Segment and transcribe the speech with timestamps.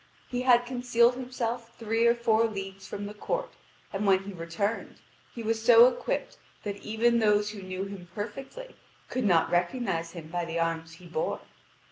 [0.29, 3.51] He had concealed himself three or four leagues from the court,
[3.93, 4.95] and when he returned
[5.35, 8.75] he was so equipped that even those who knew him perfectly
[9.09, 11.41] could not recognise him by the arms he bore.